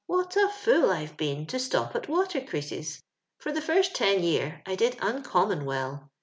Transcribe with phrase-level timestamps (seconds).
[0.07, 3.03] What a fool I've been to stop at water creases!
[3.19, 6.09] *' For the first ten year I did uncommon well.